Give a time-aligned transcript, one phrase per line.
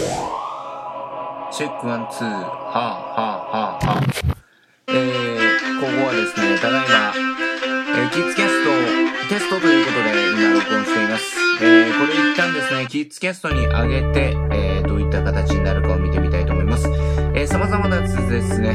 [0.00, 4.02] チェックワンツー、はあ、はあ、はあ、はあ。
[4.88, 7.12] えー、ここはですね、ただいま、
[7.96, 8.70] えー、キッズキャスト
[9.28, 11.36] テストということで今録音しています。
[11.62, 16.88] えー、これ一旦ですね、キッズキャストに上げて、えー、どういった形になるかを見てみたいと思います。
[17.34, 18.74] えー、様々なやつですね、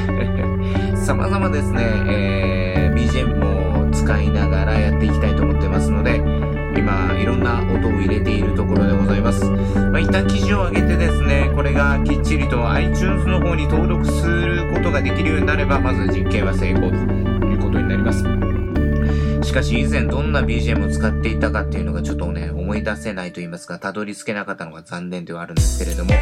[0.95, 6.21] 様々ですね、えー、BGM も使いながらやっていきたいと思ってますので、
[6.77, 8.94] 今、いろんな音を入れているところで
[9.25, 9.43] ます。
[9.43, 18.23] まあ、一旦記事を上げてですね、これがきっちりと iTunes の方に登録することができるようになれば、まず実験は成功ということになります。
[19.43, 26.13] しかし以前どんな BGM を使っていたかっていうのがちょっとね、思い出せないと言いますか、たどり着けなかったのが残念ではあるんですけれども、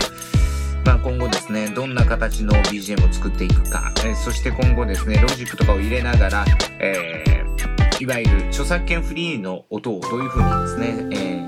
[0.85, 6.45] まあ今後ですね、どんな形の BGM を作っていくか、えー、そして今後ですね、ロジックとかを入れながら、
[6.79, 11.42] えー、いわゆる著作権フリーの音をどういう風にですね、えー、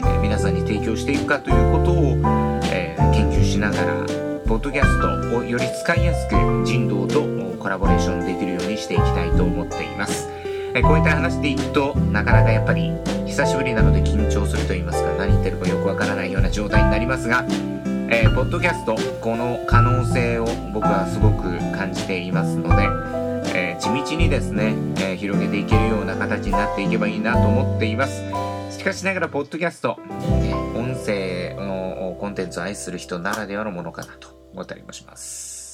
[0.95, 2.17] 皆さんに提供していくかということを、
[2.71, 4.05] えー、研究しながら、
[4.47, 7.23] ポッドキャストをより使いやすく人道と
[7.59, 10.29] コラボレーションできるようにしていきたいと思っています。
[10.73, 12.91] えこういった話でいくと、なかなかやっぱり
[13.25, 17.45] 久しぶりなので緊張すると言いますか、何言ってるかよくわからないような状態になりますが、
[18.09, 22.83] えー、ポッドキャスト、この可能性を僕はすごく感じていますので、
[23.55, 28.23] えー、地道にですね、えー、広げていけるような形になっていけばいいなと思っています。
[28.77, 29.97] しかしながら、ポッドキャスト、
[31.05, 35.64] 性のコンテンツを愛する人ならではのものかなと思ったりもします。